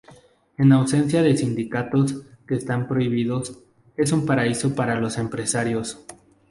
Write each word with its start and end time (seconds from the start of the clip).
En 0.57 0.71
ausencia 0.71 1.21
de 1.21 1.37
sindicatos, 1.37 2.23
que 2.47 2.55
están 2.55 2.87
prohibidos, 2.87 3.59
es 3.97 4.11
un 4.11 4.25
paraíso 4.25 4.73
para 4.73 4.99
los 4.99 5.19
empresarios. 5.19 6.03